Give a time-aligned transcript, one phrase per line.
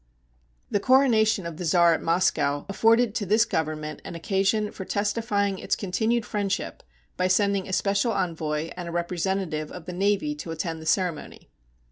[0.71, 5.59] The coronation of the Czar at Moscow afforded to this Government an occasion for testifying
[5.59, 6.81] its continued friendship
[7.17, 11.49] by sending a special envoy and a representative of the Navy to attend the ceremony.